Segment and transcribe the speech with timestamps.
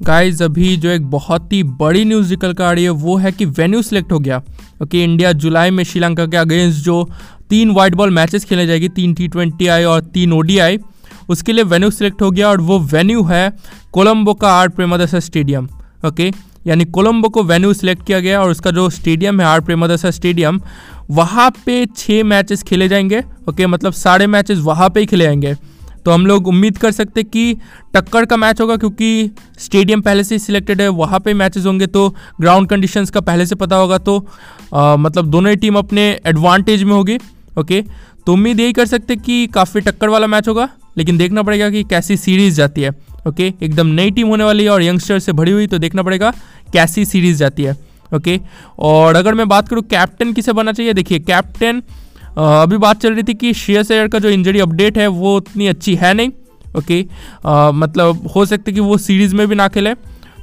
[0.00, 3.32] Guys अभी जो एक बहुत ही बड़ी न्यूज़ निकल कर आ रही है, वो है
[3.32, 4.42] कि वेन्यू सिलेक्ट हो गया।
[4.82, 7.08] ओके इंडिया जुलाई में श्रीलंका के अगेंस्ट जो
[7.50, 10.42] तीन वाइट बॉल मैचेस खेले जाएगी, तीन टी ट्वेंटी आई और तीन ओ
[11.30, 13.52] उसके लिए वेन्यू सिलेक्ट हो गया और वो वेन्यू है
[13.92, 15.68] कोलंबो का आर प्रेमादसा स्टेडियम।
[16.06, 16.30] ओके
[16.66, 20.60] यानी कोलंबो को वेन्यू सिलेक्ट किया गया और उसका जो स्टेडियम है आर प्रेमादसा स्टेडियम,
[21.10, 25.54] वहाँ पे छः मैचेस खेले जाएँगे। ओके मतलब सारे मैचेस वहाँ पे ही खेले जाएँगे।
[26.04, 27.54] तो हम लोग उम्मीद कर सकते कि
[27.94, 31.86] टक्कर का मैच होगा क्योंकि स्टेडियम पहले से ही सिलेक्टेड है वहाँ पे मैचेस होंगे
[31.88, 32.08] तो
[32.40, 34.18] ग्राउंड कंडीशंस का पहले से पता होगा तो
[34.74, 37.18] आ, मतलब दोनों ही टीम अपने एडवांटेज में होगी
[37.58, 37.82] ओके
[38.26, 40.68] तो उम्मीद यही कर सकते कि काफ़ी टक्कर वाला मैच होगा
[40.98, 42.90] लेकिन देखना पड़ेगा कि कैसी सीरीज़ जाती है
[43.26, 46.30] ओके एकदम नई टीम होने वाली है और यंगस्टर से भरी हुई तो देखना पड़ेगा
[46.72, 47.76] कैसी सीरीज़ जाती है
[48.12, 48.38] ओके
[48.78, 51.82] और अगर मैं बात करूँ कैप्टन किसे बनना चाहिए देखिए कैप्टन
[52.40, 55.66] अभी बात चल रही थी कि श्रेयस अयर का जो इंजरी अपडेट है, वो उतनी
[55.68, 56.30] अच्छी है नहीं
[56.76, 57.00] ओके
[57.74, 59.94] मतलब हो सकता है कि वो सीरीज़ में भी ना खेले।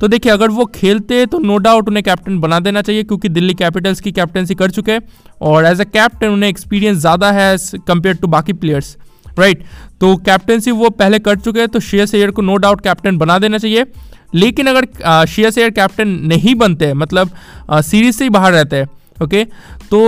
[0.00, 3.54] तो देखिए, अगर वो खेलते तो नो डाउट उन्हें कैप्टन बना देना चाहिए, क्योंकि दिल्ली
[3.54, 5.00] कैपिटल्स की कैप्टनसी कर चुके हैं,
[5.40, 8.96] और एज अ कैप्टन उन्हें एक्सपीरियंस ज़्यादा है एज कंपेयर टू बाकी प्लेयर्स
[9.38, 9.62] राइट
[10.00, 13.38] तो कैप्टनसी वो पहले कर चुके हैं तो श्रेयस अयर को नो डाउट कैप्टन बना
[13.38, 13.86] देना चाहिए।
[14.34, 14.86] लेकिन अगर
[15.26, 17.30] श्रेयस अयर कैप्टन नहीं बनते मतलब
[17.72, 19.44] सीरीज़ से ही बाहर रहते हैं ओके
[19.90, 20.00] तो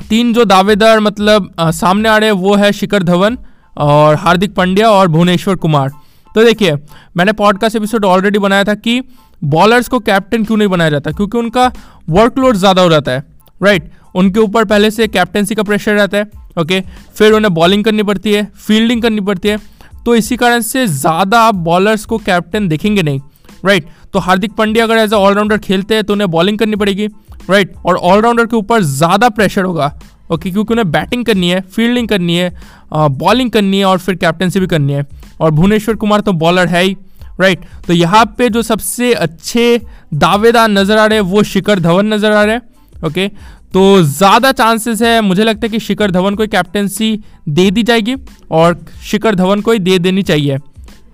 [0.00, 3.38] तीन जो दावेदार मतलब आ, सामने आ रहे हैं वो है शिखर धवन
[3.76, 5.90] और हार्दिक पांड्या और भुवनेश्वर कुमार।
[6.30, 6.74] तो देखिए
[7.16, 9.00] मैंने पॉडकास्ट एपिसोड ऑलरेडी बनाया था कि
[9.42, 11.10] बॉलर्स को कैप्टन क्यों नहीं बनाया जाता?
[11.10, 11.70] क्योंकि उनका
[12.08, 13.24] वर्कलोड ज़्यादा हो जाता है
[13.60, 16.30] राइट उनके ऊपर पहले से कैप्टनसी का प्रेशर रहता है
[16.60, 16.80] ओके
[17.16, 19.58] फिर उन्हें बॉलिंग करनी पड़ती है फील्डिंग करनी पड़ती है।
[20.04, 23.20] तो इसी कारण से ज़्यादा आप बॉलर्स को कैप्टन देखेंगे नहीं।
[23.66, 27.06] राइट तो हार्दिक पांड्या अगर एज अ ऑलराउंडर खेलते हैं तो उन्हें बॉलिंग करनी पड़ेगी।
[27.50, 29.92] राइट और ऑलराउंडर के ऊपर ज़्यादा प्रेशर होगा।
[30.32, 32.52] ओके क्योंकि उन्हें बैटिंग करनी है फील्डिंग करनी है
[32.92, 35.06] बॉलिंग करनी है और फिर कैप्टनसी भी करनी है।
[35.40, 36.96] और भुवनेश्वर कुमार तो बॉलर है ही।
[37.40, 39.80] राइट तो यहाँ पे जो सबसे अच्छे
[40.14, 42.62] दावेदार नज़र आ रहे हैं, वो शिखर धवन नज़र आ रहे हैं।
[43.06, 43.28] ओके
[43.72, 48.14] तो ज़्यादा चांसेस है, मुझे लगता है कि शिखर धवन को कैप्टनसी दे दी जाएगी
[48.50, 50.56] और शिखर धवन को ही दे देनी चाहिए।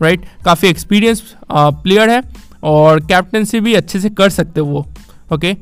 [0.02, 1.22] राइट काफ़ी एक्सपीरियंस
[1.52, 2.22] प्लेयर है।
[2.62, 4.86] और कैप्टनसी भी अच्छे से कर सकते वो
[5.32, 5.54] ओके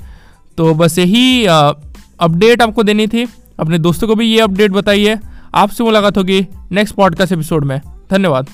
[0.59, 3.27] तो बस यही अपडेट आपको देनी थी।
[3.61, 5.19] अपने दोस्तों को भी ये अपडेट बताइए।
[5.55, 7.81] आपसे मुलाकात होगी नेक्स्ट पॉडकास्ट एपिसोड में।
[8.11, 8.49] धन्यवाद।